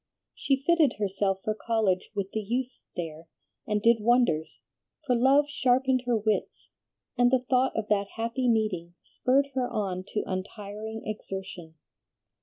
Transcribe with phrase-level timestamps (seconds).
[0.33, 3.27] She fitted herself for college with the youths there,
[3.67, 4.63] and did wonders;
[5.05, 6.71] for love sharpened her wits,
[7.19, 11.75] and the thought of that happy meeting spurred her on to untiring exertion.